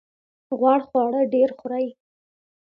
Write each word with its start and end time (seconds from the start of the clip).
غوړ 0.59 0.79
خواړه 0.87 1.21
ډیر 1.33 1.49
خورئ؟ 1.59 1.87